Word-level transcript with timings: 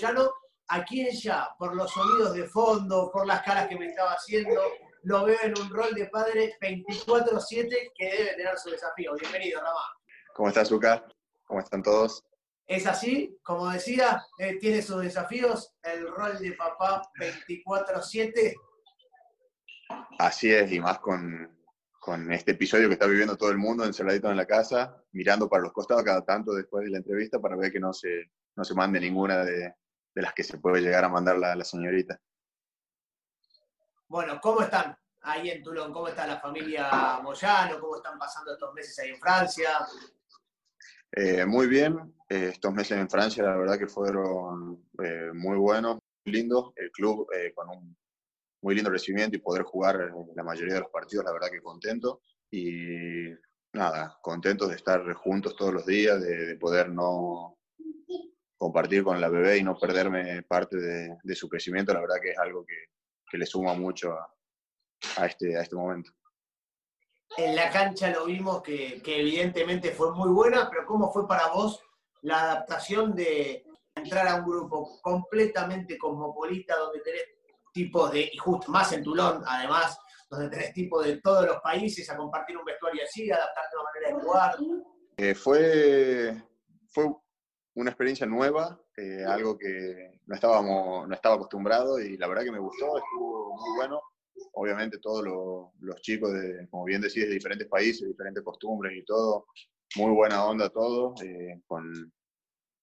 Moyano, 0.00 0.32
a 0.68 0.84
quien 0.84 1.10
ya, 1.10 1.48
por 1.58 1.74
los 1.74 1.90
sonidos 1.90 2.32
de 2.34 2.44
fondo, 2.44 3.10
por 3.12 3.26
las 3.26 3.42
caras 3.42 3.66
que 3.66 3.76
me 3.76 3.86
estaba 3.86 4.12
haciendo, 4.12 4.60
lo 5.02 5.24
veo 5.24 5.38
en 5.42 5.58
un 5.58 5.70
rol 5.70 5.92
de 5.92 6.06
padre 6.06 6.56
24-7 6.60 7.92
que 7.96 8.04
debe 8.04 8.34
tener 8.36 8.56
su 8.58 8.70
desafío. 8.70 9.14
Bienvenido, 9.20 9.60
Ramá. 9.60 9.80
¿Cómo 10.36 10.48
estás, 10.50 10.68
Zuka? 10.68 11.04
¿Cómo 11.46 11.58
están 11.58 11.82
todos? 11.82 12.22
Es 12.68 12.86
así, 12.86 13.36
como 13.42 13.68
decía, 13.70 14.22
eh, 14.38 14.58
tiene 14.60 14.82
sus 14.82 15.02
desafíos, 15.02 15.74
el 15.82 16.06
rol 16.06 16.38
de 16.38 16.52
papá 16.52 17.02
24-7. 17.18 18.54
Así 20.20 20.52
es, 20.52 20.70
y 20.70 20.78
más 20.78 21.00
con, 21.00 21.58
con 21.98 22.30
este 22.32 22.52
episodio 22.52 22.86
que 22.86 22.92
está 22.92 23.06
viviendo 23.06 23.36
todo 23.36 23.50
el 23.50 23.58
mundo 23.58 23.84
encerradito 23.84 24.30
en 24.30 24.36
la 24.36 24.46
casa, 24.46 25.02
mirando 25.10 25.48
para 25.48 25.64
los 25.64 25.72
costados 25.72 26.04
cada 26.04 26.24
tanto 26.24 26.52
después 26.52 26.84
de 26.84 26.90
la 26.90 26.98
entrevista 26.98 27.40
para 27.40 27.56
ver 27.56 27.72
que 27.72 27.80
no 27.80 27.92
se, 27.92 28.30
no 28.54 28.62
se 28.62 28.74
mande 28.74 29.00
ninguna 29.00 29.44
de, 29.44 29.74
de 30.18 30.22
las 30.22 30.34
que 30.34 30.42
se 30.42 30.58
puede 30.58 30.80
llegar 30.82 31.04
a 31.04 31.08
mandar 31.08 31.38
la, 31.38 31.54
la, 31.54 31.64
señorita. 31.64 32.20
Bueno, 34.08 34.40
¿cómo 34.42 34.62
están 34.62 34.98
ahí 35.20 35.48
en 35.48 35.62
Tulón? 35.62 35.92
¿Cómo 35.92 36.08
está 36.08 36.26
la 36.26 36.40
familia 36.40 37.20
Moyano? 37.22 37.78
¿Cómo 37.78 37.94
están 37.94 38.18
pasando 38.18 38.52
estos 38.52 38.74
meses 38.74 38.98
ahí 38.98 39.10
en 39.10 39.20
Francia? 39.20 39.86
Eh, 41.12 41.46
muy 41.46 41.68
bien, 41.68 42.16
eh, 42.28 42.50
estos 42.52 42.74
meses 42.74 42.98
en 42.98 43.08
Francia 43.08 43.44
la 43.44 43.56
verdad 43.56 43.78
que 43.78 43.86
fueron 43.86 44.88
eh, 45.00 45.30
muy 45.32 45.56
buenos, 45.56 46.00
muy 46.24 46.34
lindos, 46.34 46.72
el 46.74 46.90
club 46.90 47.28
con 47.54 47.68
un 47.68 47.96
muy 48.60 48.74
lindo 48.74 48.90
recibimiento 48.90 49.36
y 49.36 49.40
poder 49.40 49.62
jugar 49.62 50.10
la 50.34 50.42
mayoría 50.42 50.74
de 50.74 50.80
los 50.80 50.90
partidos, 50.90 51.26
la 51.26 51.32
verdad 51.32 51.48
que 51.48 51.62
contento. 51.62 52.22
Y 52.50 53.28
nada, 53.72 54.18
contentos 54.20 54.68
de 54.68 54.74
estar 54.74 55.12
juntos 55.14 55.54
todos 55.54 55.72
los 55.72 55.86
días, 55.86 56.20
de, 56.20 56.44
de 56.44 56.56
poder 56.56 56.90
no 56.90 57.58
compartir 58.58 59.04
con 59.04 59.20
la 59.20 59.28
bebé 59.28 59.58
y 59.58 59.62
no 59.62 59.78
perderme 59.78 60.42
parte 60.42 60.76
de, 60.76 61.16
de, 61.22 61.34
su 61.34 61.48
crecimiento, 61.48 61.94
la 61.94 62.00
verdad 62.00 62.16
que 62.20 62.30
es 62.30 62.38
algo 62.38 62.66
que, 62.66 62.74
que 63.30 63.38
le 63.38 63.46
suma 63.46 63.72
mucho 63.72 64.12
a, 64.12 64.34
a, 65.16 65.26
este, 65.26 65.56
a 65.56 65.62
este 65.62 65.76
momento. 65.76 66.10
En 67.36 67.54
la 67.54 67.70
cancha 67.70 68.10
lo 68.10 68.26
vimos 68.26 68.62
que, 68.62 69.00
que 69.00 69.20
evidentemente 69.20 69.92
fue 69.92 70.12
muy 70.12 70.30
buena, 70.30 70.68
pero 70.68 70.84
¿cómo 70.86 71.12
fue 71.12 71.28
para 71.28 71.48
vos 71.48 71.80
la 72.22 72.42
adaptación 72.42 73.14
de 73.14 73.64
entrar 73.94 74.26
a 74.26 74.36
un 74.36 74.44
grupo 74.44 75.00
completamente 75.02 75.96
cosmopolita 75.96 76.76
donde 76.76 77.00
tenés 77.00 77.22
tipos 77.72 78.10
de, 78.10 78.28
y 78.32 78.36
justo 78.38 78.72
más 78.72 78.92
en 78.92 79.04
Tulón, 79.04 79.42
además, 79.46 79.98
donde 80.28 80.48
tenés 80.48 80.72
tipos 80.72 81.04
de 81.04 81.20
todos 81.20 81.46
los 81.46 81.60
países 81.60 82.08
a 82.10 82.16
compartir 82.16 82.56
un 82.56 82.64
vestuario 82.64 83.02
así, 83.04 83.30
adaptarte 83.30 83.76
a 83.76 83.80
una 83.80 83.90
manera 83.90 84.08
de 84.08 84.24
jugar. 84.24 84.56
Eh, 85.16 85.34
fue, 85.34 86.42
fue 86.88 87.06
una 87.78 87.90
experiencia 87.90 88.26
nueva, 88.26 88.76
eh, 88.96 89.24
algo 89.24 89.56
que 89.56 90.20
no, 90.26 90.34
estábamos, 90.34 91.06
no 91.06 91.14
estaba 91.14 91.36
acostumbrado 91.36 92.00
y 92.00 92.16
la 92.16 92.26
verdad 92.26 92.42
que 92.42 92.50
me 92.50 92.58
gustó, 92.58 92.98
estuvo 92.98 93.56
muy 93.56 93.76
bueno. 93.76 94.02
Obviamente 94.54 94.98
todos 94.98 95.24
los, 95.24 95.68
los 95.80 96.02
chicos, 96.02 96.32
de, 96.32 96.66
como 96.70 96.84
bien 96.84 97.00
decís, 97.00 97.28
de 97.28 97.34
diferentes 97.34 97.68
países, 97.68 98.08
diferentes 98.08 98.42
costumbres 98.42 98.96
y 98.96 99.04
todo, 99.04 99.46
muy 99.94 100.10
buena 100.10 100.44
onda 100.44 100.68
todo, 100.70 101.14
eh, 101.22 101.60
con, 101.68 102.12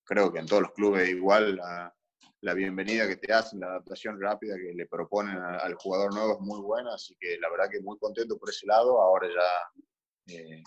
creo 0.05 0.31
que 0.31 0.39
en 0.39 0.45
todos 0.45 0.61
los 0.61 0.71
clubes 0.71 1.09
igual 1.09 1.57
la, 1.57 1.93
la 2.39 2.53
bienvenida 2.53 3.05
que 3.05 3.17
te 3.17 3.33
hacen, 3.33 3.59
la 3.59 3.67
adaptación 3.67 4.19
rápida 4.21 4.55
que 4.55 4.73
le 4.73 4.85
proponen 4.85 5.37
al 5.37 5.73
jugador 5.75 6.13
nuevo 6.13 6.35
es 6.35 6.39
muy 6.39 6.61
buena, 6.61 6.93
así 6.93 7.17
que 7.19 7.37
la 7.39 7.49
verdad 7.49 7.69
que 7.69 7.81
muy 7.81 7.97
contento 7.97 8.37
por 8.37 8.49
ese 8.49 8.65
lado. 8.65 9.01
Ahora 9.01 9.27
ya 9.27 10.33
eh, 10.33 10.63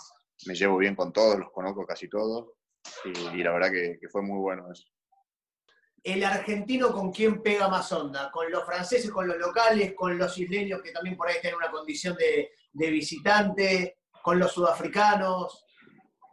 me 0.46 0.54
llevo 0.54 0.76
bien 0.76 0.94
con 0.94 1.14
todos, 1.14 1.38
los 1.38 1.50
conozco 1.50 1.86
casi 1.86 2.10
todos 2.10 2.57
y, 3.04 3.38
y 3.38 3.42
la 3.42 3.52
verdad 3.52 3.70
que, 3.70 3.98
que, 4.00 4.08
fue 4.08 4.22
muy 4.22 4.38
bueno 4.38 4.70
eso. 4.72 4.84
¿El 6.02 6.24
argentino 6.24 6.92
con 6.92 7.12
quién 7.12 7.42
pega 7.42 7.68
más 7.68 7.90
onda? 7.92 8.30
¿Con 8.30 8.50
los 8.50 8.64
franceses, 8.64 9.10
con 9.10 9.26
los 9.26 9.36
locales, 9.36 9.94
con 9.94 10.16
los 10.16 10.38
isleños 10.38 10.80
que 10.82 10.92
también 10.92 11.16
por 11.16 11.28
ahí 11.28 11.36
tienen 11.40 11.58
una 11.58 11.70
condición 11.70 12.16
de, 12.16 12.50
de 12.72 12.90
visitante, 12.90 13.98
con 14.22 14.38
los 14.38 14.52
sudafricanos? 14.52 15.66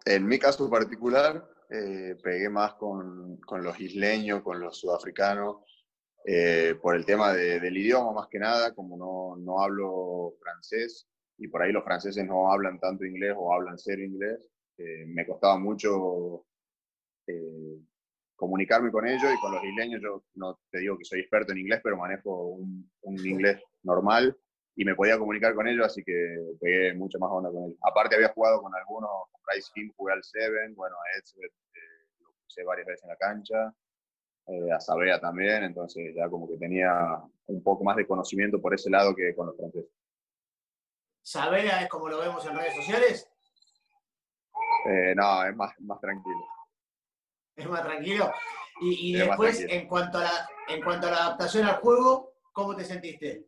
En 0.06 0.28
mi 0.28 0.38
caso 0.38 0.70
particular, 0.70 1.48
eh, 1.70 2.16
pegué 2.22 2.50
más 2.50 2.76
con, 2.76 3.38
con, 3.38 3.64
los 3.64 3.80
isleños, 3.80 4.44
con 4.44 4.60
los 4.60 4.78
sudafricanos, 4.78 5.58
eh, 6.26 6.76
por 6.82 6.96
el 6.96 7.06
tema 7.06 7.34
de, 7.34 7.60
del 7.60 7.78
idioma 7.78 8.12
más 8.12 8.28
que 8.28 8.40
nada, 8.40 8.74
como 8.74 8.98
no, 8.98 9.36
no, 9.38 9.62
hablo 9.62 10.36
francés 10.42 11.08
y 11.38 11.48
por 11.48 11.62
ahí 11.62 11.72
los 11.72 11.84
franceses 11.84 12.26
no 12.26 12.52
hablan 12.52 12.80
tanto 12.80 13.06
inglés 13.06 13.34
o 13.38 13.54
hablan 13.54 13.78
cero 13.78 14.04
inglés, 14.04 14.50
eh, 14.78 15.06
me 15.08 15.26
costaba 15.26 15.58
mucho 15.58 16.46
eh, 17.28 17.80
comunicarme 18.36 18.92
con 18.92 19.08
ellos 19.08 19.32
y 19.34 19.40
con 19.40 19.54
los 19.54 19.64
isleños 19.64 20.02
yo 20.02 20.24
no 20.36 20.60
te 20.70 20.80
digo 20.80 20.98
que 20.98 21.06
soy 21.06 21.22
experto 21.22 21.52
en 21.52 21.60
inglés, 21.60 21.82
pero 21.84 21.98
manejo 21.98 22.48
un, 22.48 22.92
un 23.02 23.26
inglés 23.26 23.62
normal 23.84 24.38
y 24.76 24.84
me 24.84 24.96
podía 24.96 25.18
comunicar 25.18 25.56
con 25.56 25.68
ellos, 25.68 25.86
así 25.86 26.04
que 26.04 26.38
pegué 26.60 26.94
mucho 26.94 27.18
más 27.18 27.32
onda 27.32 27.50
con 27.50 27.64
ellos. 27.64 27.78
Aparte 27.82 28.16
había 28.16 28.34
jugado 28.34 28.62
con 28.62 28.76
algunos, 28.76 29.10
con 29.32 29.42
Rice 29.54 29.72
King 29.74 29.90
jugué 29.96 30.14
al 30.14 30.24
Seven, 30.24 30.76
bueno, 30.76 30.96
a 30.98 31.18
Edsbet 31.18 31.52
eh, 31.52 32.08
lo 32.20 32.34
puse 32.44 32.64
varias 32.64 32.88
veces 32.88 33.04
en 33.04 33.10
la 33.10 33.16
cancha, 33.16 33.74
eh, 34.48 34.72
a 34.72 34.80
Sabea 34.80 35.20
también, 35.20 35.64
entonces 35.64 36.14
ya 36.14 36.30
como 36.30 36.48
que 36.48 36.58
tenía 36.58 36.92
un 37.48 37.64
poco 37.64 37.84
más 37.84 37.96
de 37.96 38.06
conocimiento 38.06 38.62
por 38.62 38.74
ese 38.74 38.90
lado 38.90 39.16
que 39.16 39.34
con 39.34 39.48
los 39.48 39.56
franceses. 39.56 39.90
¿Sabea 41.22 41.82
es 41.82 41.90
como 41.90 42.10
lo 42.10 42.20
vemos 42.20 42.46
en 42.46 42.58
redes 42.58 42.76
sociales? 42.76 43.30
Eh, 44.90 45.16
no, 45.16 45.46
es 45.46 45.56
más, 45.56 45.74
más 45.80 46.00
tranquilo. 46.00 46.46
Es 47.56 47.68
más 47.68 47.84
tranquilo. 47.84 48.32
Y, 48.82 49.12
y 49.12 49.18
después, 49.18 49.58
tranquilo. 49.58 49.82
En, 49.82 49.88
cuanto 49.88 50.18
a 50.20 50.24
la, 50.24 50.50
en 50.68 50.84
cuanto 50.84 51.08
a 51.08 51.12
la 51.12 51.18
adaptación 51.18 51.66
al 51.66 51.78
juego, 51.78 52.34
¿cómo 52.52 52.76
te 52.76 52.84
sentiste? 52.84 53.48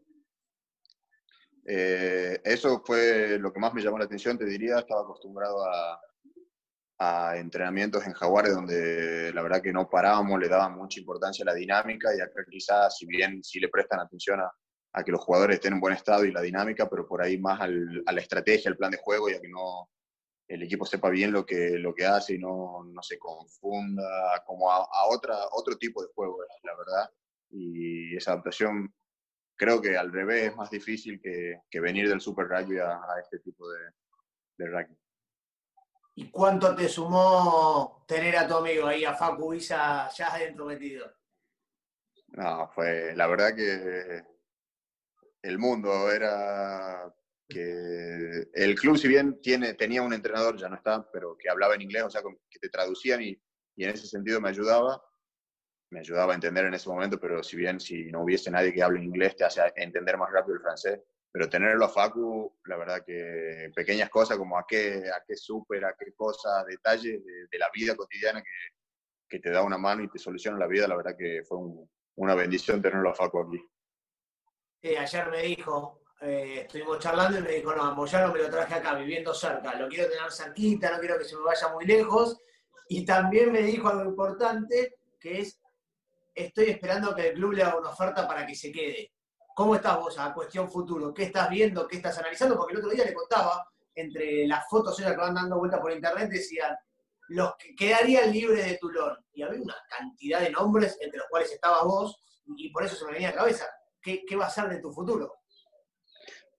Eh, 1.70 2.40
eso 2.46 2.82
fue 2.86 3.38
lo 3.40 3.52
que 3.52 3.60
más 3.60 3.74
me 3.74 3.82
llamó 3.82 3.98
la 3.98 4.06
atención, 4.06 4.38
te 4.38 4.46
diría, 4.46 4.80
estaba 4.80 5.02
acostumbrado 5.02 5.66
a, 5.66 6.00
a, 7.00 7.38
entrenamientos 7.38 8.06
en 8.08 8.14
Jaguares 8.14 8.56
donde 8.56 9.34
la 9.34 9.42
verdad 9.42 9.62
que 9.62 9.74
no 9.74 9.90
parábamos, 9.90 10.40
le 10.40 10.48
daban 10.48 10.78
mucha 10.78 11.02
importancia 11.02 11.44
a 11.44 11.48
la 11.48 11.54
dinámica 11.54 12.16
y 12.16 12.22
acá 12.22 12.46
quizás, 12.50 12.98
si 12.98 13.06
bien 13.06 13.44
sí 13.44 13.60
le 13.60 13.68
prestan 13.68 14.00
atención 14.00 14.40
a, 14.40 14.50
a, 14.94 15.04
que 15.04 15.12
los 15.12 15.20
jugadores 15.20 15.56
estén 15.56 15.74
en 15.74 15.82
buen 15.82 15.94
estado 15.94 16.24
y 16.24 16.32
la 16.32 16.42
dinámica, 16.42 16.90
pero 16.90 17.06
por 17.06 17.22
ahí 17.22 17.38
más 17.38 17.60
al, 17.60 18.02
a 18.06 18.14
la 18.14 18.22
estrategia, 18.22 18.72
al 18.72 18.78
plan 18.78 18.92
de 18.92 19.00
juego 19.02 19.30
y 19.30 19.34
a 19.34 19.42
que 19.42 19.50
no 19.50 19.90
el 20.47 20.63
equipo 20.63 20.85
sepa 20.85 21.09
bien 21.09 21.31
lo 21.31 21.46
que, 21.46 21.78
lo 21.78 21.94
que 21.94 22.06
hace 22.06 22.35
y 22.35 22.40
no, 22.40 22.84
no 22.85 23.03
se 23.03 23.19
confunda 23.19 24.44
como 24.46 24.72
a, 24.72 24.78
a 24.78 25.08
otra, 25.09 25.35
otro 25.52 25.78
tipo 25.78 26.02
de 26.02 26.09
juego, 26.13 26.40
la 26.63 26.75
verdad. 26.75 27.12
Y 27.50 28.16
esa 28.16 28.31
adaptación 28.31 28.94
creo 29.56 29.81
que 29.81 29.97
al 29.97 30.12
revés 30.12 30.46
es 30.46 30.56
más 30.56 30.69
difícil 30.69 31.19
que, 31.19 31.62
que 31.69 31.80
venir 31.80 32.07
del 32.07 32.22
Super 32.22 32.47
Rugby 32.47 32.80
a, 32.80 32.94
a 32.94 33.19
este 33.22 33.40
tipo 33.40 33.69
de, 33.69 33.80
de, 34.57 34.68
rugby. 34.68 34.97
¿Y 36.16 36.31
cuánto 36.31 36.75
te 36.75 36.88
sumó 36.88 38.06
tener 38.07 38.38
a 38.38 38.47
tu 38.47 38.56
amigo 38.56 38.88
ahí, 38.88 39.03
a 39.03 39.13
Facu 39.13 39.53
Isa, 39.53 40.09
ya 40.16 40.34
adentro 40.34 40.66
metido? 40.66 41.12
No, 42.30 42.69
fue 42.69 43.16
la 43.16 43.28
verdad 43.28 43.56
que 43.56 44.24
el 45.42 45.60
mundo 45.60 46.12
era 46.12 47.13
que 47.48 48.50
el 48.54 48.76
club, 48.76 48.98
si 48.98 49.08
bien 49.08 49.42
tiene, 49.42 49.74
tenía 49.74 50.02
un 50.02 50.14
entrenador, 50.14 50.58
ya 50.58 50.70
no 50.70 50.76
está, 50.76 51.10
pero 51.12 51.38
que 51.38 51.50
hablaba 51.50 51.76
en 51.76 51.82
inglés, 51.82 52.04
o 52.04 52.10
sea, 52.10 52.22
que 52.22 52.60
te 52.60 52.70
traducían 52.70 53.22
y, 53.22 53.40
y 53.76 53.84
en 53.84 53.92
ese 53.92 54.08
sentido 54.08 54.42
me 54.42 54.50
ayudaba, 54.50 55.02
me 55.92 56.00
ayudaba 56.00 56.34
a 56.34 56.36
entender 56.36 56.66
en 56.66 56.74
ese 56.74 56.90
momento, 56.90 57.20
pero 57.20 57.42
si 57.44 57.56
bien 57.56 57.80
si 57.80 58.12
no 58.12 58.24
hubiese 58.24 58.52
nadie 58.52 58.74
que 58.74 58.84
hable 58.84 59.04
inglés 59.04 59.36
te 59.36 59.46
hace 59.46 59.62
entender 59.76 60.18
más 60.18 60.32
rápido 60.32 60.56
el 60.56 60.62
francés. 60.62 61.00
Pero 61.32 61.50
tenerlo 61.50 61.86
a 61.86 61.90
Facu, 61.90 62.58
la 62.66 62.78
verdad 62.78 63.04
que 63.06 63.70
pequeñas 63.76 64.10
cosas 64.10 64.38
como 64.38 64.58
a 64.58 64.66
qué, 64.68 65.04
a 65.10 65.24
qué 65.26 65.36
súper, 65.36 65.86
a 65.86 65.96
qué 65.98 66.14
cosas, 66.16 66.66
detalles 66.66 67.24
de, 67.24 67.48
de, 67.52 67.60
la 67.60 67.70
vida 67.72 67.96
cotidiana 67.96 68.42
que, 68.42 68.50
que, 69.30 69.40
te 69.40 69.52
da 69.52 69.62
una 69.62 69.78
mano 69.78 70.04
y 70.04 70.10
te 70.10 70.18
soluciona 70.18 70.58
la 70.58 70.68
vida, 70.68 70.88
la 70.88 70.96
verdad 70.96 71.16
que 71.18 71.44
fue 71.44 71.60
un, 71.60 71.88
una 72.16 72.34
bendición 72.34 72.82
tenerlo 72.82 73.10
a 73.10 73.14
Facu 73.14 73.42
aquí. 73.42 73.64
Sí, 74.82 74.96
ayer 74.96 75.30
me 75.30 75.44
dijo, 75.44 76.02
eh, 76.22 76.62
estuvimos 76.62 77.00
charlando 77.00 77.40
y 77.40 77.42
me 77.42 77.52
dijo, 77.52 77.75
no, 77.75 77.94
Moyano 77.94 78.34
me 78.34 78.40
lo 78.40 78.50
traje 78.50 78.74
acá, 78.74 78.96
viviendo 78.96 79.34
cerca, 79.34 79.75
lo 79.75 79.88
quiero 79.88 80.10
tener 80.10 80.31
cerquita, 80.31 80.92
no 80.92 81.00
quiero 81.00 81.18
que 81.18 81.25
se 81.25 81.36
me 81.36 81.44
vaya 81.44 81.68
muy 81.69 81.86
lejos. 81.86 82.40
Y 82.90 83.06
también 83.06 83.52
me 83.52 83.62
dijo 83.62 83.90
algo 83.90 84.06
importante, 84.06 85.00
que 85.19 85.42
es 85.42 85.60
estoy 86.34 86.69
esperando 86.69 87.16
que 87.16 87.30
el 87.30 87.34
club 87.34 87.54
le 87.54 87.64
haga 87.64 87.80
una 87.80 87.90
oferta 87.90 88.28
para 88.28 88.46
que 88.46 88.56
se 88.56 88.72
quede. 88.72 89.12
¿Cómo 89.56 89.75
estás 89.75 89.98
vos 89.98 90.18
a 90.19 90.34
cuestión 90.34 90.69
futuro? 90.69 91.14
¿Qué 91.14 91.24
estás 91.24 91.50
viendo? 91.50 91.88
¿Qué 91.88 91.98
estás 91.98 92.18
analizando? 92.20 92.56
Porque 92.56 92.74
el 92.74 92.80
otro 92.80 92.92
día 92.92 93.06
le 93.06 93.13
contaba, 93.13 93.68
entre 93.96 94.46
las 94.46 94.70
fotos 94.70 94.96
que 94.96 95.16
van 95.16 95.34
dando 95.34 95.58
vuelta 95.58 95.81
por 95.81 95.92
internet, 95.92 96.30
decían 96.30 96.78
los 97.30 97.56
que 97.58 97.75
quedarían 97.75 98.31
libres 98.31 98.66
de 98.66 98.78
Tulón. 98.78 99.18
Y 99.34 99.42
había 99.42 99.62
una 99.62 99.75
cantidad 99.90 100.40
de 100.40 100.52
nombres, 100.52 100.98
entre 101.02 101.18
los 101.18 101.28
cuales 101.28 101.52
estabas 101.52 101.84
vos, 101.84 102.22
y 102.56 102.70
por 102.70 102.84
eso 102.84 102.96
se 102.96 103.06
me 103.06 103.13
venía 103.13 103.30
a 103.30 103.31
la 103.31 103.38
cabeza. 103.38 103.66
¿Qué, 104.00 104.24
qué 104.25 104.36
va 104.36 104.46
a 104.46 104.52
ser 104.52 104.70
de 104.70 104.80
tu 104.80 104.92
futuro? 104.92 105.40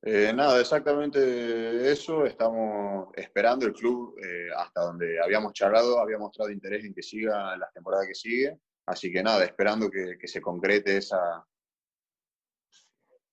Eh, 0.03 0.33
nada, 0.33 0.61
exactamente 0.61 1.91
eso. 1.91 2.25
Estamos 2.25 3.09
esperando 3.17 3.67
el 3.67 3.73
club 3.73 4.17
eh, 4.23 4.49
hasta 4.57 4.83
donde 4.83 5.21
habíamos 5.21 5.53
charlado, 5.53 5.99
había 5.99 6.19
mostrado 6.19 6.51
interés 6.51 6.85
en 6.85 6.95
que 6.95 7.03
siga 7.03 7.55
en 7.55 7.61
la 7.61 7.71
temporada 7.71 8.07
que 8.07 8.15
sigue. 8.15 8.59
Así 8.87 9.13
que 9.13 9.23
nada, 9.23 9.45
esperando 9.45 9.91
que, 9.91 10.17
se 10.27 10.41
concrete 10.41 10.97
esa, 10.97 11.45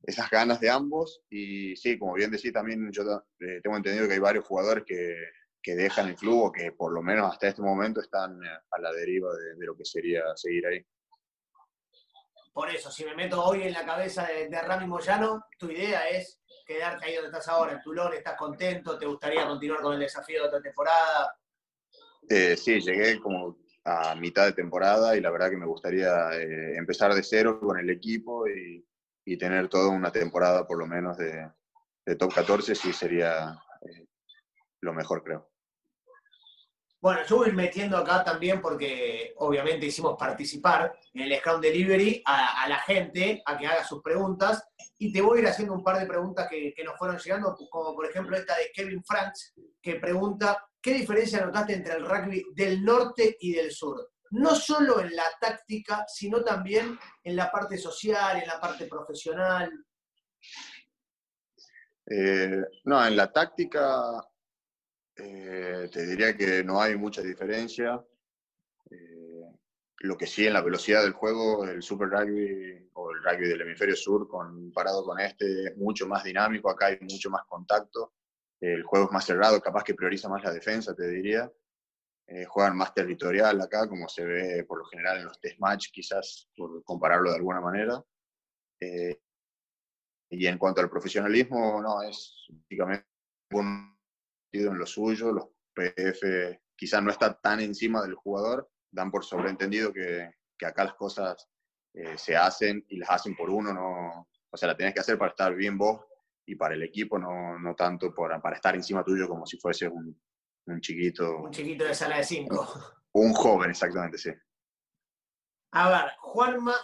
esas 0.03 0.29
ganas 0.29 0.59
de 0.59 0.69
ambos. 0.69 1.21
Y 1.29 1.75
sí, 1.75 2.00
como 2.00 2.13
bien 2.13 2.31
decía, 2.31 2.51
también 2.51 2.91
yo 2.91 3.03
eh, 3.39 3.61
tengo 3.61 3.77
entendido 3.77 4.07
que 4.07 4.13
hay 4.13 4.19
varios 4.19 4.45
jugadores 4.45 4.83
que, 4.85 5.15
que, 5.61 5.75
dejan 5.75 6.09
el 6.09 6.15
club 6.15 6.45
o 6.45 6.51
que 6.51 6.71
por 6.71 6.91
lo 6.91 7.01
menos 7.01 7.31
hasta 7.31 7.47
este 7.47 7.61
momento 7.61 8.01
están 8.01 8.39
a 8.44 8.79
la 8.79 8.91
deriva 8.91 9.29
de 9.33 9.65
lo 9.65 9.77
que 9.77 9.85
sería 9.85 10.23
seguir 10.35 10.65
ahí. 10.65 10.85
Por 12.56 12.69
eso, 12.69 12.89
si 12.89 13.03
me 13.03 13.13
meto 13.13 13.44
hoy 13.44 13.63
en 13.63 13.73
la 13.73 13.85
cabeza 13.85 14.25
de, 14.25 14.61
Rami 14.61 14.88
Moyano, 14.88 15.44
tu 15.59 15.69
idea 15.69 16.07
es 16.07 16.39
quedarte 16.65 17.06
ahí 17.06 17.15
donde 17.15 17.29
estás 17.29 17.47
ahora, 17.47 17.73
en 17.73 17.81
Tulón, 17.81 18.13
estás 18.13 18.35
contento, 18.35 18.97
te 18.97 19.06
gustaría 19.06 19.47
continuar 19.47 19.81
con 19.81 19.94
el 19.94 20.00
desafío 20.00 20.41
de 20.41 20.47
otra 20.47 20.62
temporada. 20.62 21.38
Eh, 22.27 22.57
sí, 22.57 22.79
llegué 22.79 23.19
como 23.19 23.57
a 23.83 24.15
mitad 24.15 24.45
de 24.45 24.53
temporada 24.53 25.15
y 25.15 25.21
la 25.21 25.29
verdad 25.29 25.51
que 25.51 25.57
me 25.57 25.67
gustaría 25.67 26.33
eh, 26.33 26.75
empezar 26.75 27.13
de 27.13 27.21
cero 27.21 27.59
con 27.59 27.79
el 27.79 27.89
equipo 27.89 28.47
y, 28.47 28.83
tener 29.39 29.67
toda 29.67 29.89
una 29.89 30.12
temporada 30.12 30.67
por 30.67 30.77
lo 30.77 30.85
menos 30.85 31.17
de, 31.17 31.50
top 32.17 32.31
14, 32.33 32.75
sí 32.75 32.94
sería 32.94 33.59
eh, 33.81 34.06
lo 34.81 34.94
mejor 34.94 35.23
creo. 35.23 35.50
Bueno, 37.06 37.22
yo 37.28 37.36
voy 37.36 37.52
metiendo 37.52 37.98
acá 37.98 38.24
también 38.24 38.60
porque 38.60 39.36
obviamente 39.38 39.86
hicimos 39.86 40.18
participar 40.18 40.92
en 41.13 41.22
el 41.22 41.38
Scrum 41.38 41.62
Delivery 41.62 42.24
a, 42.25 42.68
la 42.68 42.80
gente 42.80 43.44
a 43.46 43.56
que 43.56 43.68
haga 43.68 43.84
sus 43.84 44.02
preguntas 44.02 44.68
y 44.98 45.13
te 45.13 45.22
voy 45.22 45.38
a 45.38 45.42
ir 45.44 45.48
haciendo 45.48 45.75
un 45.75 45.84
par 45.84 46.00
de 46.00 46.07
preguntas 46.07 46.48
que, 46.50 46.74
nos 46.84 46.98
fueron 46.98 47.19
llegando, 47.19 47.56
como 47.69 47.94
por 47.94 48.07
ejemplo 48.10 48.36
esta 48.36 48.57
de 48.57 48.72
Kevin 48.74 49.04
Franks, 49.04 49.54
que 49.80 49.98
pregunta, 49.98 50.68
¿qué 50.81 50.96
diferencia 50.96 51.46
notaste 51.46 51.75
entre 51.75 51.94
el 51.94 52.10
rugby 52.10 52.44
del 52.56 52.84
norte 52.84 53.38
y 53.40 53.54
del 53.54 53.69
sur? 53.69 54.10
No 54.31 54.56
solo 54.56 55.00
en 55.00 55.16
la 55.16 55.25
táctica, 55.40 56.06
sino 56.07 56.44
también 56.44 56.98
en 57.24 57.36
la 57.36 57.52
parte 57.52 57.78
social, 57.78 58.42
en 58.42 58.48
la 58.48 58.60
parte 58.60 58.88
profesional. 58.88 59.72
Eh, 62.07 62.63
no, 62.86 63.06
en 63.06 63.16
la 63.16 63.31
táctica 63.31 64.24
eh, 65.17 65.89
te 65.91 66.06
diría 66.06 66.35
que 66.35 66.63
no 66.63 66.81
hay 66.81 66.95
mucha 66.97 67.21
diferencia. 67.21 68.03
Eh, 68.91 69.45
lo 70.00 70.17
que 70.17 70.27
sí 70.27 70.45
en 70.45 70.53
la 70.53 70.62
velocidad 70.62 71.03
del 71.03 71.13
juego, 71.13 71.65
el 71.65 71.81
Super 71.81 72.09
Rugby 72.09 72.89
o 72.94 73.12
el 73.12 73.23
rugby 73.23 73.47
del 73.47 73.62
hemisferio 73.62 73.95
sur 73.95 74.27
comparado 74.27 75.03
con 75.06 75.19
este 75.19 75.67
es 75.67 75.77
mucho 75.77 76.07
más 76.07 76.23
dinámico, 76.23 76.69
acá 76.69 76.88
hay 76.88 77.00
mucho 77.01 77.29
más 77.29 77.45
contacto, 77.45 78.13
el 78.59 78.83
juego 78.83 79.06
es 79.06 79.12
más 79.12 79.25
cerrado, 79.25 79.62
capaz 79.62 79.83
que 79.83 79.95
prioriza 79.95 80.29
más 80.29 80.44
la 80.44 80.51
defensa, 80.51 80.95
te 80.95 81.07
diría. 81.07 81.51
Eh, 82.27 82.45
juegan 82.45 82.75
más 82.75 82.94
territorial 82.94 83.61
acá, 83.61 83.88
como 83.88 84.09
se 84.09 84.25
ve 84.25 84.63
por 84.63 84.79
lo 84.79 84.85
general 84.85 85.19
en 85.19 85.25
los 85.25 85.39
test 85.39 85.59
match, 85.59 85.91
quizás 85.91 86.50
por 86.57 86.83
compararlo 86.83 87.29
de 87.29 87.38
alguna 87.38 87.61
manera. 87.61 88.03
y 90.29 90.47
en 90.47 90.57
cuanto 90.57 90.81
al 90.81 90.89
profesionalismo, 90.89 91.81
no, 91.81 92.01
es 92.03 92.47
básicamente 92.50 93.06
un 93.51 93.94
en 94.63 94.78
lo 94.78 94.86
suyo, 94.86 95.31
los 95.31 95.50
PF 95.74 96.60
quizás 96.75 97.02
no 97.04 97.12
están 97.12 97.38
tan 97.42 97.60
encima 97.60 98.02
del 98.02 98.16
jugador, 98.16 98.69
dan 98.92 99.12
por 99.12 99.24
sobreentendido 99.24 99.94
que, 99.94 100.31
que 100.57 100.66
acá 100.66 100.86
las 100.86 100.96
cosas 100.96 101.48
eh, 101.94 102.18
se 102.18 102.36
hacen 102.36 102.86
y 102.90 102.98
las 102.98 103.10
hacen 103.10 103.36
por 103.36 103.50
uno, 103.50 103.74
no, 103.74 104.28
o 104.50 104.57
sea, 104.57 104.68
la 104.68 104.78
tienes 104.78 104.94
que 104.94 105.02
hacer 105.02 105.18
para 105.18 105.31
estar 105.31 105.54
bien 105.56 105.78
vos 105.78 106.02
y 106.46 106.56
para 106.56 106.75
el 106.75 106.84
equipo, 106.84 107.18
no, 107.18 107.57
no 107.60 107.75
tanto 107.75 108.13
para, 108.13 108.42
para 108.42 108.56
estar 108.56 108.75
encima 108.75 109.04
tuyo 109.04 109.28
como 109.28 109.46
si 109.46 109.57
fuese 109.57 109.88
un, 109.88 110.19
un 110.68 110.81
chiquito. 110.81 111.38
Un 111.40 111.52
chiquito 111.52 111.86
de 111.86 111.96
sala 111.96 112.18
de 112.18 112.24
cinco. 112.24 112.68
Un, 113.13 113.31
joven, 113.31 113.69
exactamente, 113.69 114.18
sí. 114.18 114.30
A 115.72 115.90
ver, 115.90 116.12
Juanma 116.19 116.75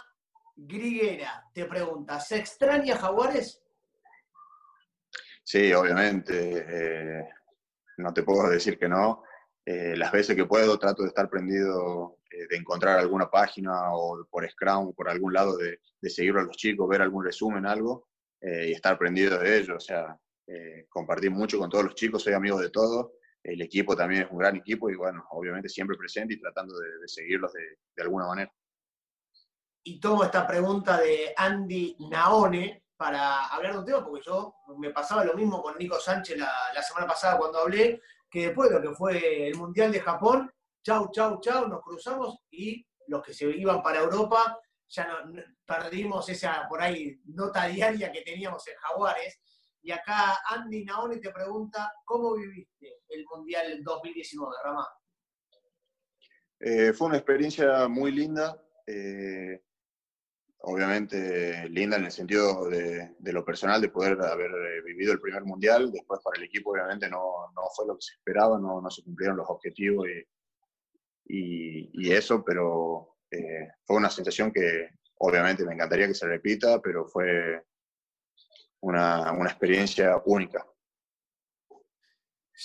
Griguera 0.56 1.46
te 1.52 1.66
pregunta, 1.66 2.18
¿se 2.20 2.38
extraña 2.38 2.96
Jaguares? 2.96 3.62
Sí, 5.44 5.72
obviamente. 5.74 6.64
Eh, 6.66 7.28
no 7.96 8.12
te 8.12 8.22
puedo 8.22 8.48
decir 8.48 8.78
que 8.78 8.88
no. 8.88 9.22
Eh, 9.64 9.94
las 9.96 10.10
veces 10.10 10.34
que 10.34 10.44
puedo 10.44 10.78
trato 10.78 11.02
de 11.02 11.08
estar 11.08 11.30
prendido, 11.30 12.18
eh, 12.30 12.46
de 12.50 12.56
encontrar 12.56 12.98
alguna 12.98 13.30
página 13.30 13.94
o 13.94 14.26
por 14.28 14.48
Scrum 14.50 14.92
por 14.92 15.08
algún 15.08 15.32
lado 15.32 15.56
de, 15.56 15.78
de 16.00 16.10
seguir 16.10 16.36
a 16.36 16.42
los 16.42 16.56
chicos, 16.56 16.88
ver 16.88 17.02
algún 17.02 17.24
resumen, 17.24 17.64
algo, 17.64 18.08
eh, 18.40 18.68
y 18.70 18.72
estar 18.72 18.98
prendido 18.98 19.38
de 19.38 19.58
ellos. 19.58 19.76
O 19.76 19.80
sea, 19.80 20.18
compartir 20.90 21.30
mucho 21.30 21.58
con 21.58 21.70
todos 21.70 21.84
los 21.84 21.94
chicos, 21.94 22.22
soy 22.22 22.34
amigo 22.34 22.60
de 22.60 22.70
todos. 22.70 23.12
El 23.42 23.62
equipo 23.62 23.96
también 23.96 24.24
es 24.24 24.30
un 24.30 24.38
gran 24.38 24.56
equipo 24.56 24.90
y 24.90 24.96
bueno, 24.96 25.24
obviamente 25.30 25.68
siempre 25.68 25.96
presente 25.96 26.34
y 26.34 26.40
tratando 26.40 26.78
de, 26.78 27.08
seguirlos 27.08 27.52
de, 27.52 27.78
de 27.96 28.02
alguna 28.02 28.26
manera. 28.26 28.52
Y 29.84 29.98
tomo 29.98 30.24
esta 30.24 30.46
pregunta 30.46 31.00
de 31.00 31.32
Andy 31.36 31.96
Naone, 32.10 32.84
para 33.02 33.46
hablar 33.46 33.72
de 33.72 33.78
un 33.80 33.84
tema, 33.84 34.04
porque 34.04 34.22
yo 34.24 34.54
me 34.78 34.90
pasaba 34.90 35.24
lo 35.24 35.34
mismo 35.34 35.60
con 35.60 35.76
Nico 35.76 35.98
Sánchez 35.98 36.38
la, 36.38 36.80
semana 36.84 37.08
pasada 37.08 37.36
cuando 37.36 37.58
hablé, 37.58 38.00
que 38.30 38.46
después 38.46 38.70
de 38.70 38.76
lo 38.76 38.80
que 38.80 38.94
fue 38.94 39.48
el 39.48 39.56
Mundial 39.56 39.90
de 39.90 39.98
Japón, 39.98 40.48
chau, 40.84 41.10
chau, 41.10 41.40
chau, 41.40 41.66
nos 41.66 41.82
cruzamos 41.82 42.38
y 42.52 42.86
los 43.08 43.20
que 43.20 43.34
se 43.34 43.46
iban 43.46 43.82
para 43.82 43.98
Europa 43.98 44.56
ya 44.88 45.20
perdimos 45.66 46.28
esa 46.28 46.68
por 46.68 46.80
ahí 46.80 47.20
nota 47.24 47.66
diaria 47.66 48.12
que 48.12 48.22
teníamos 48.22 48.64
en 48.68 48.76
Jaguares. 48.76 49.40
Y 49.82 49.90
acá 49.90 50.38
Andy 50.50 50.84
Naone 50.84 51.16
te 51.16 51.32
pregunta, 51.32 51.92
¿cómo 52.04 52.34
viviste 52.36 53.00
el 53.08 53.24
Mundial 53.24 53.82
2019, 53.82 54.54
Ramá? 54.62 54.88
Eh, 56.60 56.92
fue 56.92 57.08
una 57.08 57.16
experiencia 57.16 57.88
muy 57.88 58.12
linda. 58.12 58.62
Eh, 58.86 59.60
obviamente 60.62 61.68
linda 61.68 61.96
en 61.96 62.04
el 62.04 62.12
sentido 62.12 62.68
de, 62.68 63.14
lo 63.20 63.44
personal, 63.44 63.80
de 63.80 63.88
poder 63.88 64.20
haber 64.20 64.50
eh, 64.50 64.82
vivido 64.84 65.12
el 65.12 65.20
primer 65.20 65.44
mundial. 65.44 65.90
Después 65.90 66.20
para 66.22 66.38
el 66.38 66.44
equipo 66.44 66.70
obviamente 66.70 67.08
no, 67.08 67.50
no 67.54 67.62
fue 67.74 67.86
lo 67.86 67.94
que 67.96 68.02
se 68.02 68.14
esperaba, 68.14 68.58
no, 68.58 68.80
no 68.80 68.90
se 68.90 69.02
cumplieron 69.02 69.36
los 69.36 69.48
objetivos 69.48 70.06
y, 71.24 71.90
y, 71.92 72.12
eso, 72.12 72.44
pero 72.44 73.16
eh, 73.30 73.68
fue 73.84 73.96
una 73.96 74.10
sensación 74.10 74.52
que 74.52 74.90
obviamente 75.18 75.64
me 75.64 75.74
encantaría 75.74 76.08
que 76.08 76.14
se 76.14 76.26
repita, 76.26 76.80
pero 76.80 77.06
fue 77.06 77.64
una, 78.80 79.32
una 79.32 79.48
experiencia 79.48 80.20
única. 80.26 80.66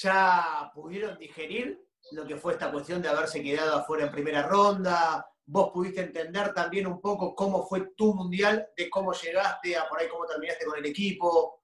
¿Ya 0.01 0.72
pudieron 0.74 1.18
digerir 1.18 1.82
lo 2.12 2.27
que 2.27 2.36
fue 2.36 2.54
esta 2.54 2.72
cuestión 2.72 3.01
de 3.01 3.10
haberse 3.10 3.42
quedado 3.42 3.77
afuera 3.77 4.06
en 4.06 4.12
primera 4.12 4.44
ronda? 4.44 5.25
Vos 5.48 5.72
pudiste 5.74 6.01
entender 6.01 6.54
también 6.54 6.88
un 6.88 7.00
poco 7.00 7.34
cómo 7.34 7.66
fue 7.66 7.94
tu 7.96 8.13
mundial, 8.13 8.68
de 8.75 8.89
cómo 8.89 9.13
llegaste 9.13 9.77
a 9.77 9.88
por 9.88 10.00
ahí, 10.00 10.08
cómo 10.10 10.25
terminaste 10.25 10.66
con 10.66 10.77
el 10.77 10.86
equipo. 10.86 11.63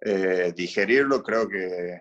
Eh, 0.00 0.52
digerirlo 0.54 1.22
creo 1.22 1.48
que, 1.48 2.00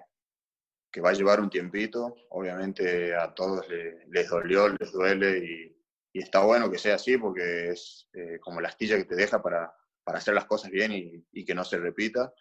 que, 0.92 1.02
va 1.02 1.12
a 1.12 1.14
llevar 1.14 1.40
un 1.40 1.50
tiempito. 1.50 2.16
Obviamente 2.30 3.16
a 3.16 3.34
todos 3.34 3.66
les, 4.08 4.30
dolió, 4.30 4.68
les 4.68 4.92
duele 4.92 5.38
y, 5.40 5.76
está 6.20 6.44
bueno 6.44 6.70
que 6.70 6.78
sea 6.78 6.96
así 6.96 7.18
porque 7.18 7.70
es 7.70 8.08
eh, 8.14 8.40
como 8.40 8.62
la 8.62 8.70
astilla 8.70 8.98
que 8.98 9.06
te 9.06 9.16
deja 9.16 9.42
para, 9.42 9.74
para 10.04 10.18
hacer 10.18 10.34
las 10.34 10.46
cosas 10.46 10.72
bien 10.72 10.92
y, 10.92 11.26
y, 11.32 11.46
que 11.46 11.56
no 11.56 11.64
se 11.64 11.78
repita. 11.78 12.34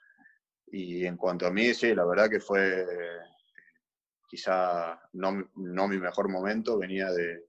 Y 0.67 1.07
en 1.07 1.17
cuanto 1.17 1.47
a 1.47 1.53
mí, 1.53 1.73
sí, 1.73 1.95
la 1.95 2.05
verdad 2.05 2.29
que 2.29 2.41
fue 2.41 2.85
quizá 4.26 5.00
no, 5.12 5.49
no 5.55 5.87
mi 5.87 5.99
mejor 5.99 6.29
momento, 6.29 6.79
venía 6.79 7.12
de, 7.12 7.45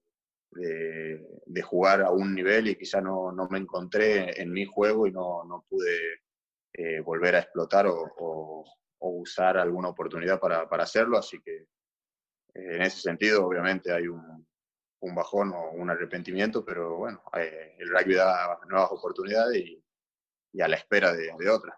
de, 0.55 1.61
jugar 1.61 2.01
a 2.01 2.11
un 2.11 2.33
nivel 2.33 2.67
y 2.67 2.75
quizá 2.75 3.01
no, 3.01 3.31
no, 3.31 3.47
me 3.49 3.59
encontré 3.59 4.41
en 4.41 4.51
mi 4.51 4.65
juego 4.65 5.07
y 5.07 5.11
no, 5.11 5.43
no 5.43 5.65
pude 5.67 6.21
eh, 6.73 6.99
volver 7.01 7.35
a 7.35 7.39
explotar 7.39 7.87
o, 7.87 8.11
o, 8.17 8.65
usar 8.99 9.57
alguna 9.57 9.89
oportunidad 9.89 10.39
para, 10.39 10.67
para 10.67 10.83
hacerlo. 10.83 11.17
Así 11.17 11.39
que 11.41 11.55
eh, 11.55 11.65
en 12.53 12.81
ese 12.81 13.01
sentido, 13.01 13.45
obviamente, 13.45 13.91
hay 13.91 14.07
un, 14.07 14.47
un, 14.99 15.15
bajón 15.15 15.51
o 15.53 15.71
un 15.71 15.89
arrepentimiento, 15.89 16.65
pero 16.65 16.97
bueno, 16.97 17.21
eh, 17.37 17.75
el 17.77 17.89
rugby 17.89 18.15
da 18.15 18.59
nuevas 18.67 18.91
oportunidades 18.91 19.57
y, 19.57 19.83
y 20.53 20.61
a 20.61 20.67
la 20.67 20.77
espera 20.77 21.13
de, 21.13 21.31
de 21.37 21.49
otras. 21.49 21.77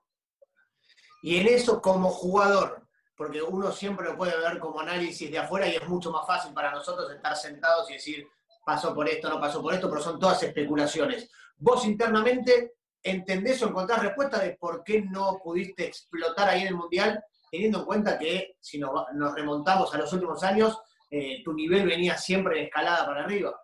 Y 1.22 1.38
en 1.38 1.48
eso, 1.48 1.82
como 1.82 2.10
jugador, 2.10 2.88
porque 3.16 3.42
uno 3.42 3.72
siempre 3.72 4.06
lo 4.06 4.16
puede 4.16 4.38
ver 4.38 4.60
como 4.60 4.80
análisis 4.80 5.30
de 5.30 5.40
afuera 5.40 5.68
y 5.68 5.76
es 5.76 5.88
mucho 5.88 6.12
más 6.12 6.26
fácil 6.26 6.54
para 6.54 6.72
nosotros 6.72 7.12
estar 7.12 7.36
sentados 7.36 7.90
y 7.90 7.94
decir, 7.94 8.28
pasó 8.68 8.94
por 8.94 9.08
esto, 9.08 9.30
no 9.30 9.40
pasó 9.40 9.62
por 9.62 9.74
esto, 9.74 9.90
pero 9.90 10.02
son 10.02 10.20
todas 10.20 10.44
especulaciones. 10.44 11.32
Vos 11.56 11.86
internamente 11.86 12.74
entendés 13.02 13.64
o 13.64 13.70
encontrás 13.70 14.04
respuesta 14.04 14.40
de 14.40 14.58
por 14.58 14.84
qué 14.84 15.04
no 15.04 15.40
pudiste 15.42 15.86
explotar 15.86 16.50
ahí 16.50 16.64
en 16.64 16.68
el 16.68 16.76
Mundial, 16.76 17.24
teniendo 17.50 17.80
en 17.80 17.86
cuenta 17.86 18.20
que 18.20 18.58
si 18.60 18.78
nos, 18.78 18.92
remontamos 19.34 19.96
a 19.96 19.98
los 19.98 20.12
últimos 20.12 20.44
años, 20.44 20.78
eh, 21.10 21.42
tu 21.46 21.54
nivel 21.54 21.88
venía 21.88 22.18
siempre 22.18 22.60
en 22.60 22.66
escalada 22.66 23.06
para 23.06 23.24
arriba. 23.24 23.58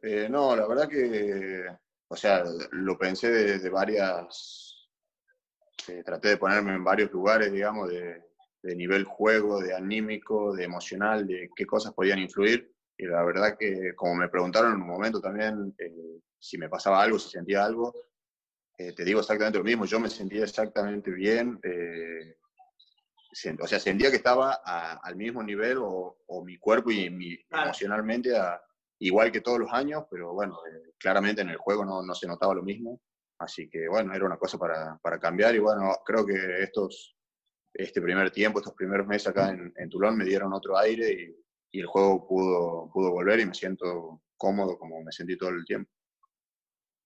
Eh, 0.00 0.28
no, 0.30 0.54
la 0.54 0.68
verdad 0.68 0.88
que, 0.88 1.64
o 2.06 2.14
sea, 2.14 2.44
lo 2.70 2.96
pensé 2.96 3.28
desde 3.28 3.70
varias, 3.70 4.88
eh, 5.88 6.04
traté 6.04 6.28
de 6.28 6.36
ponerme 6.36 6.74
en 6.74 6.84
varios 6.84 7.10
lugares, 7.10 7.50
digamos, 7.50 7.88
de, 7.88 8.22
nivel 8.62 9.02
juego, 9.04 9.60
de 9.60 9.74
anímico, 9.74 10.54
de 10.54 10.64
emocional, 10.64 11.26
de 11.26 11.50
qué 11.56 11.66
cosas 11.66 11.92
podían 11.92 12.20
influir. 12.20 12.73
Y 12.96 13.06
la 13.06 13.24
verdad 13.24 13.56
que, 13.58 13.94
como 13.96 14.14
me 14.14 14.28
preguntaron 14.28 14.74
en 14.74 14.80
un 14.80 14.86
momento 14.86 15.20
también 15.20 15.74
eh, 15.78 16.20
si 16.38 16.58
me 16.58 16.68
pasaba 16.68 17.02
algo, 17.02 17.18
si 17.18 17.30
sentía 17.30 17.64
algo, 17.64 17.92
eh, 18.78 18.92
te 18.92 19.04
digo 19.04 19.20
exactamente 19.20 19.58
lo 19.58 19.64
mismo. 19.64 19.84
Yo 19.84 19.98
me 19.98 20.08
sentía 20.08 20.44
exactamente 20.44 21.10
bien. 21.10 21.60
o 23.60 23.66
sea, 23.66 23.80
sentía 23.80 24.10
que 24.10 24.16
estaba 24.16 24.54
al 24.54 25.16
mismo 25.16 25.42
nivel 25.42 25.78
o, 25.80 26.16
mi 26.44 26.58
cuerpo 26.58 26.90
y 26.90 27.10
mi, 27.10 27.38
emocionalmente 27.50 28.30
igual 28.98 29.32
que 29.32 29.40
todos 29.40 29.58
los 29.58 29.72
años, 29.72 30.04
pero 30.10 30.32
bueno, 30.34 30.58
claramente 30.98 31.42
en 31.42 31.48
el 31.48 31.56
juego 31.56 31.84
no, 31.84 32.02
no 32.02 32.14
se 32.14 32.26
notaba 32.26 32.54
lo 32.54 32.62
mismo. 32.62 33.00
Así 33.38 33.68
que 33.68 33.88
bueno, 33.88 34.14
era 34.14 34.24
una 34.24 34.36
cosa 34.36 34.58
para, 34.58 34.98
para 35.02 35.18
cambiar 35.18 35.54
y 35.54 35.58
bueno, 35.58 35.90
creo 36.04 36.24
que 36.24 36.62
estos, 36.62 37.16
este 37.72 38.00
primer 38.00 38.30
tiempo, 38.30 38.60
estos 38.60 38.74
primeros 38.74 39.06
meses 39.06 39.28
acá 39.28 39.50
en, 39.50 39.72
en 39.76 39.90
Toulon 39.90 40.16
me 40.16 40.24
dieron 40.24 40.52
otro 40.52 40.78
aire 40.78 41.10
y, 41.10 41.43
y, 41.74 41.80
el 41.80 41.86
juego 41.86 42.26
pudo, 42.26 42.90
pudo 42.92 43.10
volver 43.10 43.40
y 43.40 43.46
me 43.46 43.54
siento 43.54 44.22
cómodo 44.36 44.78
como 44.78 45.02
me 45.02 45.12
sentí 45.12 45.36
todo 45.36 45.50
el 45.50 45.64
tiempo. 45.64 45.90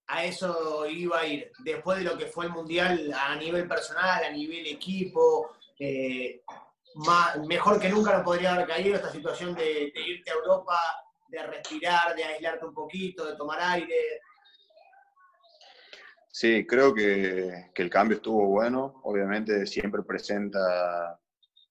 A 0.08 0.24
eso 0.24 0.86
iba 0.86 1.20
a 1.20 1.26
ir. 1.26 1.50
Después 1.58 1.98
de 1.98 2.04
lo 2.04 2.16
que 2.16 2.26
fue 2.26 2.46
el 2.46 2.52
Mundial 2.52 3.12
a 3.14 3.36
nivel 3.36 3.68
personal, 3.68 4.24
a 4.24 4.30
nivel 4.30 4.66
equipo, 4.66 5.50
eh, 5.78 6.42
más, 6.94 7.38
mejor 7.46 7.78
que 7.78 7.90
nunca 7.90 8.16
no 8.16 8.24
podría 8.24 8.54
haber 8.54 8.66
caído 8.66 8.96
esta 8.96 9.12
situación 9.12 9.54
de, 9.54 9.92
de 9.94 10.00
irte 10.00 10.30
a 10.30 10.34
Europa, 10.34 10.78
de 11.28 11.42
respirar, 11.46 12.14
de 12.16 12.24
aislarte 12.24 12.64
un 12.64 12.74
poquito, 12.74 13.26
de 13.26 13.36
tomar 13.36 13.58
aire, 13.60 14.20
Sí, 16.40 16.64
creo 16.68 16.94
que, 16.94 17.70
el 17.74 17.90
cambio 17.90 18.18
estuvo 18.18 18.46
bueno. 18.46 19.00
Obviamente 19.02 19.66
siempre 19.66 20.04
presenta 20.04 21.18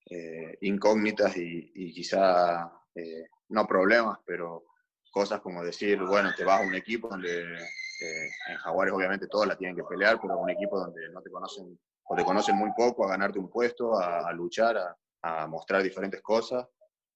eh, 0.09 0.57
incógnitas 0.59 1.37
y, 1.37 1.93
quizá 1.93 2.69
eh, 2.97 3.27
no 3.49 3.67
problemas, 3.67 4.19
pero 4.25 4.65
cosas 5.11 5.41
como 5.41 5.63
decir, 5.63 6.01
bueno, 6.03 6.31
te 6.35 6.43
vas 6.43 6.61
a 6.61 6.65
un 6.65 6.75
equipo 6.75 7.07
donde 7.07 7.53
eh, 7.53 8.29
en 8.49 8.57
Jaguares 8.57 8.93
obviamente 8.93 9.27
todos 9.27 9.47
la 9.47 9.57
tienen 9.57 9.75
que 9.75 9.83
pelear, 9.83 10.19
pero 10.21 10.37
un 10.37 10.49
equipo 10.49 10.79
donde 10.79 11.09
no 11.09 11.21
te 11.21 11.29
conocen 11.29 11.79
o 12.09 12.15
te 12.15 12.23
conocen 12.23 12.55
muy 12.55 12.71
poco, 12.75 13.05
a 13.05 13.09
ganarte 13.09 13.39
un 13.39 13.49
puesto, 13.49 13.99
a, 13.99 14.31
luchar, 14.31 14.77
a, 15.21 15.47
mostrar 15.47 15.83
diferentes 15.83 16.21
cosas. 16.21 16.65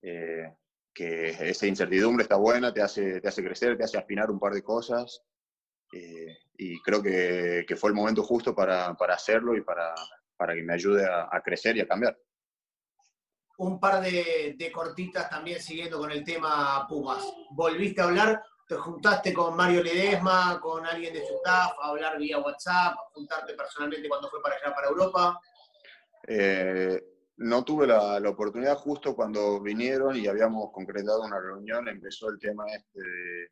que 0.01 1.29
esa 1.49 1.65
incertidumbre 1.65 2.23
está 2.23 2.35
buena, 2.35 2.73
te 2.73 2.81
hace, 2.81 3.21
te 3.21 3.27
hace 3.29 3.41
crecer, 3.41 3.77
te 3.77 3.85
hace 3.85 3.97
afinar 3.97 4.29
un 4.29 4.39
par 4.39 4.53
de 4.53 4.61
cosas 4.61 5.23
eh, 5.91 6.37
y 6.57 6.81
creo 6.81 7.01
que, 7.01 7.65
que, 7.67 7.75
fue 7.75 7.89
el 7.89 7.95
momento 7.95 8.23
justo 8.23 8.55
para, 8.55 8.93
para 8.95 9.15
hacerlo 9.15 9.55
y 9.55 9.61
para, 9.61 9.93
para, 10.37 10.53
que 10.53 10.63
me 10.63 10.73
ayude 10.73 11.05
a, 11.05 11.41
crecer 11.43 11.75
y 11.77 11.81
a 11.81 11.87
cambiar. 11.87 12.17
Un 13.57 13.79
par 13.79 14.01
de, 14.01 14.55
de, 14.57 14.71
cortitas 14.71 15.29
también 15.29 15.61
siguiendo 15.61 15.99
con 15.99 16.11
el 16.11 16.23
tema 16.23 16.85
Pumas. 16.87 17.23
¿Volviste 17.51 18.01
a 18.01 18.05
hablar? 18.05 18.43
¿Te 18.67 18.75
juntaste 18.75 19.33
con 19.33 19.55
Mario 19.55 19.83
Ledesma, 19.83 20.59
con 20.61 20.85
alguien 20.85 21.13
de 21.13 21.25
su 21.25 21.35
staff, 21.35 21.73
a 21.81 21.89
hablar 21.89 22.17
vía 22.17 22.39
WhatsApp, 22.39 22.93
a 22.93 23.09
juntarte 23.13 23.53
personalmente 23.53 24.07
cuando 24.07 24.29
fue 24.29 24.41
para 24.41 24.55
allá, 24.55 24.73
para 24.73 24.87
Europa? 24.87 25.39
Eh, 26.27 27.03
no 27.37 27.63
tuve 27.63 27.87
la, 27.87 28.19
la, 28.19 28.29
oportunidad 28.29 28.77
justo 28.77 29.15
cuando 29.15 29.59
vinieron 29.59 30.15
y 30.15 30.27
habíamos 30.27 30.71
concretado 30.71 31.23
una 31.23 31.39
reunión, 31.39 31.87
empezó 31.87 32.29
el 32.29 32.39
tema 32.39 32.65
este 32.67 33.01
de, 33.01 33.51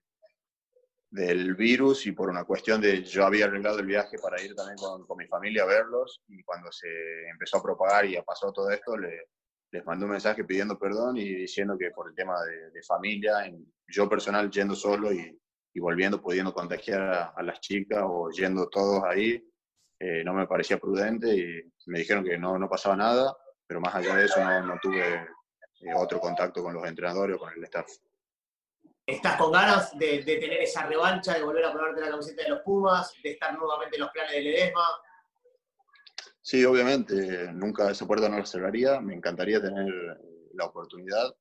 del 1.09 1.55
virus 1.55 2.05
y 2.05 2.11
por 2.11 2.29
una 2.29 2.45
cuestión 2.45 2.79
de 2.79 3.03
yo 3.03 3.25
había 3.25 3.45
arreglado 3.45 3.79
el 3.79 3.87
viaje 3.87 4.17
para 4.19 4.41
ir 4.41 4.53
también 4.55 4.77
con, 4.77 5.05
con 5.05 5.17
mi 5.17 5.27
familia 5.27 5.63
a 5.63 5.67
verlos 5.67 6.21
y 6.27 6.43
cuando 6.43 6.71
se 6.71 6.87
empezó 7.29 7.57
a 7.57 7.63
propagar 7.63 8.05
y 8.05 8.21
pasó 8.21 8.51
todo 8.53 8.69
esto 8.69 8.95
le, 8.95 9.23
les 9.71 9.85
mandé 9.85 10.05
un 10.05 10.11
mensaje 10.11 10.43
pidiendo 10.43 10.77
perdón 10.77 11.17
y 11.17 11.35
diciendo 11.35 11.77
que 11.77 11.91
por 11.91 12.09
el 12.09 12.15
tema 12.15 12.35
de, 12.43 12.81
familia, 12.83 13.51
yo 13.87 14.09
personal 14.09 14.49
yendo 14.49 14.75
solo 14.75 15.11
y, 15.11 15.37
volviendo, 15.75 16.21
pudiendo 16.21 16.53
contagiar 16.53 17.33
a, 17.35 17.43
las 17.43 17.59
chicas 17.61 18.03
o 18.03 18.29
yendo 18.31 18.67
todos 18.67 19.03
ahí, 19.03 19.41
eh, 19.99 20.23
no 20.23 20.33
me 20.33 20.47
parecía 20.47 20.77
prudente 20.77 21.33
y 21.35 21.71
me 21.87 21.99
dijeron 21.99 22.23
que 22.23 22.37
no, 22.37 22.57
no 22.57 22.69
pasaba 22.69 22.95
nada, 22.95 23.35
pero 23.67 23.79
más 23.79 23.93
allá 23.95 24.15
de 24.15 24.25
eso 24.25 24.43
no, 24.61 24.77
tuve 24.81 25.15
eh, 25.81 25.93
otro 25.95 26.19
contacto 26.19 26.63
con 26.63 26.73
los 26.73 26.85
entrenadores 26.85 27.35
o 27.35 27.39
con 27.39 27.53
el 27.53 27.63
staff. 27.63 27.87
¿Estás 29.05 29.37
con 29.37 29.51
ganas 29.51 29.97
de, 29.97 30.19
tener 30.23 30.61
esa 30.61 30.85
revancha, 30.85 31.33
de 31.33 31.43
volver 31.43 31.65
a 31.65 31.71
ponerte 31.71 32.01
la 32.01 32.11
camiseta 32.11 32.43
de 32.43 32.49
los 32.49 32.61
Pumas, 32.61 33.13
de 33.23 33.31
estar 33.31 33.57
nuevamente 33.57 33.95
en 33.95 34.01
los 34.01 34.11
planes 34.11 34.33
de 34.33 34.41
Ledesma? 34.41 34.85
Sí, 36.49 36.65
obviamente, 36.65 37.53
nunca 37.53 37.91
esa 37.91 38.07
puerta 38.07 38.27
no 38.27 38.39
la 38.39 38.45
cerraría. 38.47 38.99
Me 38.99 39.13
encantaría 39.13 39.61
tener 39.61 39.85
la 40.55 40.65
oportunidad. 40.65 41.35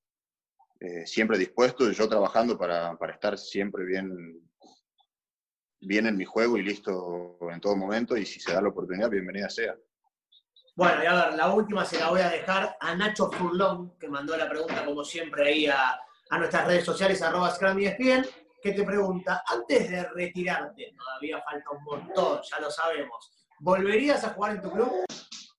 Eh, 0.81 1.07
siempre 1.07 1.39
dispuesto, 1.39 1.91
yo 1.91 2.09
trabajando 2.11 2.59
para, 2.59 2.95
para, 2.99 3.15
estar 3.15 3.39
siempre 3.39 3.87
bien, 3.87 4.39
bien 5.81 6.05
en 6.09 6.15
mi 6.15 6.27
juego 6.27 6.59
y 6.59 6.63
listo 6.63 7.39
en 7.51 7.59
todo 7.59 7.75
momento. 7.75 8.19
Y 8.19 8.27
si 8.27 8.39
se 8.39 8.53
da 8.53 8.61
la 8.61 8.69
oportunidad, 8.69 9.09
bienvenida 9.09 9.49
sea. 9.49 9.75
Bueno, 10.77 11.03
y 11.03 11.07
a 11.07 11.25
ver, 11.25 11.35
la 11.37 11.55
última 11.55 11.87
se 11.87 11.99
la 11.99 12.11
voy 12.11 12.21
a 12.21 12.29
dejar 12.29 12.77
a 12.79 12.95
Nacho 12.95 13.33
Furlón, 13.33 13.97
que 13.99 14.09
mandó 14.09 14.37
la 14.37 14.47
pregunta, 14.47 14.85
como 14.85 15.03
siempre, 15.05 15.49
ahí 15.49 15.67
a, 15.69 15.99
a 16.29 16.39
nuestras 16.39 16.67
redes 16.67 16.85
sociales, 16.85 17.23
arroba 17.23 17.51
Scrum 17.55 17.79
que 17.79 18.73
te 18.73 18.85
pregunta, 18.85 19.43
antes 19.47 19.89
de 19.89 20.03
retirarte, 20.11 20.93
todavía 20.99 21.41
falta 21.41 21.71
un 21.71 21.85
montón, 21.85 22.41
ya 22.43 22.61
lo 22.61 22.71
sabemos, 22.71 23.38
¿volverías 23.61 24.25
a 24.25 24.31
jugar 24.31 24.57
en 24.57 24.63
tu 24.63 24.71
club? 24.71 24.91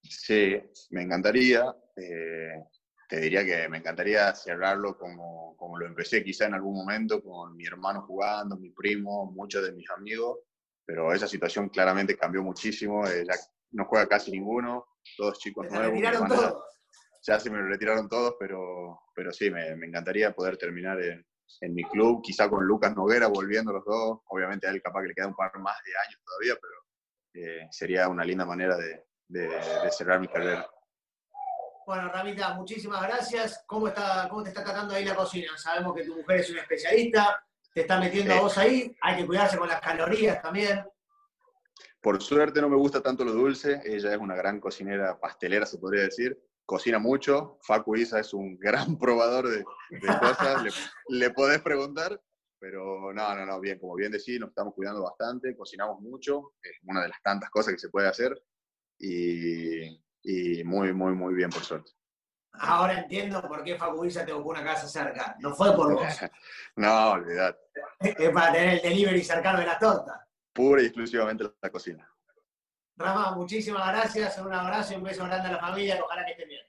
Sí, 0.02 0.62
me 0.92 1.04
encantaría. 1.04 1.74
Eh, 1.96 2.64
te 3.10 3.20
diría 3.20 3.44
que 3.44 3.68
me 3.68 3.80
encantaría 3.80 4.34
cerrarlo 4.36 4.98
como, 4.98 5.58
como 5.58 5.78
lo 5.80 5.88
empecé 5.88 6.24
quizá 6.24 6.46
en 6.46 6.54
algún 6.54 6.76
momento, 6.76 7.24
con 7.24 7.56
mi 7.56 7.66
hermano 7.66 8.04
jugando, 8.04 8.56
mi 8.56 8.70
primo, 8.70 9.32
muchos 9.32 9.64
de 9.64 9.72
mis 9.72 9.90
amigos, 9.90 10.40
pero 10.86 11.12
esa 11.12 11.28
situación 11.28 11.70
claramente 11.70 12.16
cambió 12.16 12.44
muchísimo, 12.44 13.08
eh, 13.08 13.26
ya 13.28 13.34
no 13.72 13.86
juega 13.86 14.08
casi 14.08 14.32
ninguno, 14.32 14.86
todos 15.18 15.40
chicos 15.40 15.70
nuevos. 15.72 16.00
Todos? 16.28 16.64
Ya 17.24 17.40
se 17.40 17.50
me 17.50 17.62
retiraron 17.62 18.08
todos, 18.08 18.36
pero, 18.40 19.02
pero 19.16 19.34
sí, 19.34 19.50
me, 19.50 19.76
me 19.76 19.88
encantaría 19.88 20.32
poder 20.32 20.58
terminar 20.58 21.02
en, 21.02 21.26
en, 21.62 21.74
mi 21.74 21.84
club, 21.84 22.22
quizá 22.24 22.48
con 22.48 22.64
Lucas 22.66 22.96
Noguera 22.96 23.28
volviendo 23.28 23.74
los 23.74 23.84
dos. 23.84 24.20
Obviamente 24.28 24.68
a 24.68 24.70
él 24.70 24.82
capaz 24.82 25.02
que 25.02 25.10
le 25.10 25.14
queda 25.16 25.28
un 25.28 25.36
par 25.36 25.52
más 25.60 25.76
de 25.84 25.92
años 26.08 26.22
todavía, 26.24 26.54
pero 26.62 26.74
eh, 27.42 27.68
sería 27.72 28.08
una 28.08 28.24
linda 28.24 28.46
manera 28.46 28.76
de, 28.78 29.06
de, 29.28 29.92
cerrar 29.92 30.20
mi 30.20 30.28
carrera. 30.28 30.70
Bueno, 31.86 32.10
Ramita, 32.10 32.54
muchísimas 32.54 33.02
gracias. 33.02 33.64
¿Cómo, 33.66 33.88
está, 33.88 34.28
¿Cómo 34.30 34.44
te 34.44 34.50
está 34.50 34.64
tratando 34.64 34.94
ahí 34.94 35.06
la 35.06 35.16
cocina? 35.16 35.58
Sabemos 35.58 35.96
que 35.96 36.04
tu 36.04 36.16
mujer 36.16 36.42
es 36.42 36.50
una 36.52 36.62
especialista, 36.62 37.44
te 37.74 37.82
está 37.82 38.00
metiendo 38.00 38.34
a 38.34 38.42
vos 38.42 38.58
ahí, 38.58 38.96
hay 39.02 39.18
que 39.18 39.26
cuidarse 39.26 39.58
con 39.58 39.68
las 39.68 39.82
calorías 39.82 40.42
también. 40.42 40.84
Por 42.02 42.22
suerte 42.22 42.62
no 42.62 42.70
me 42.70 42.78
gusta 42.78 43.02
tanto 43.02 43.26
lo 43.26 43.32
dulce, 43.32 43.82
ella 43.86 44.14
es 44.14 44.18
una 44.18 44.36
gran 44.36 44.60
cocinera 44.60 45.20
pastelera, 45.20 45.66
se 45.66 45.78
podría 45.78 46.04
decir, 46.04 46.38
cocina 46.66 47.00
mucho. 47.00 47.58
Facu 47.64 47.96
Isa 47.96 48.20
es 48.20 48.34
un 48.34 48.58
gran 48.58 48.98
probador 49.00 49.50
de, 49.50 49.66
cosas, 50.20 50.64
le, 51.10 51.30
podés 51.32 51.62
preguntar, 51.62 52.22
pero 52.60 53.14
no, 53.14 53.36
no, 53.36 53.46
no, 53.46 53.60
bien, 53.60 53.80
como 53.80 53.96
bien 53.96 54.12
decís, 54.12 54.40
nos 54.40 54.50
estamos 54.50 54.74
cuidando 54.74 55.04
bastante, 55.04 55.56
cocinamos 55.56 56.02
mucho, 56.02 56.54
es 56.62 56.78
una 56.84 57.02
de 57.02 57.10
las 57.10 57.22
tantas 57.22 57.50
cosas 57.50 57.74
que 57.74 57.80
se 57.80 57.90
puede 57.90 58.08
hacer 58.08 58.40
y, 58.98 59.98
muy, 60.66 60.94
muy, 60.94 61.14
muy 61.14 61.34
bien, 61.34 61.50
por 61.50 61.64
suerte. 61.64 61.92
Ahora 62.52 63.00
entiendo 63.00 63.42
por 63.48 63.64
qué 63.64 63.78
Facu 63.78 64.06
Isa 64.06 64.26
te 64.26 64.34
buscó 64.34 64.50
una 64.50 64.64
casa 64.64 64.88
cerca, 64.88 65.38
no 65.40 65.56
fue 65.56 65.74
por 65.76 65.94
vos. 65.94 66.04
no, 66.76 67.12
olvidad. 67.12 67.58
Es 68.00 68.30
para 68.32 68.52
tener 68.52 68.74
el 68.76 68.82
delivery 68.82 69.24
cercano 69.24 69.60
de 69.60 69.66
la 69.66 69.80
torta. 69.80 70.28
Pura 70.52 70.82
y 70.82 70.88
exclusivamente 70.88 71.46
la 71.62 71.70
cocina. 71.70 72.12
Rafa, 72.98 73.32
muchísimas 73.32 73.88
gracias, 73.88 74.38
un 74.40 74.52
abrazo 74.52 74.94
y 74.94 74.98
un 74.98 75.04
beso 75.04 75.24
grande 75.24 75.48
a 75.48 75.52
la 75.54 75.60
familia, 75.60 75.98
ojalá 76.04 76.26
que 76.26 76.32
estén 76.32 76.50
bien. 76.50 76.66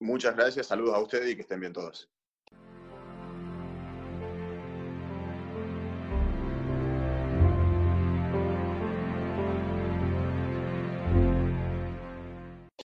Muchas 0.00 0.34
gracias, 0.34 0.66
saludos 0.66 0.96
a 0.96 0.98
ustedes 0.98 1.30
y 1.30 1.36
que 1.36 1.42
estén 1.42 1.60
bien 1.60 1.72
todos. 1.72 2.10